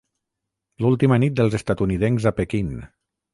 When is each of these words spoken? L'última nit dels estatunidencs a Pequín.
L'última 0.85 1.19
nit 1.23 1.35
dels 1.41 1.59
estatunidencs 1.59 2.27
a 2.31 2.33
Pequín. 2.41 2.73